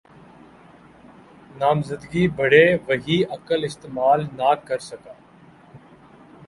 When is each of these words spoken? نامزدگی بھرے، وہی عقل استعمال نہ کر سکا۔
نامزدگی 1.57 2.27
بھرے، 2.27 2.65
وہی 2.87 3.23
عقل 3.25 3.63
استعمال 3.63 4.25
نہ 4.33 4.53
کر 4.67 4.79
سکا۔ 4.79 5.13